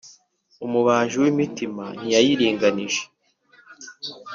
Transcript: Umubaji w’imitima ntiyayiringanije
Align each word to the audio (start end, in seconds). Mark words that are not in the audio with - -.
Umubaji 0.65 1.15
w’imitima 1.23 1.85
ntiyayiringanije 2.01 3.03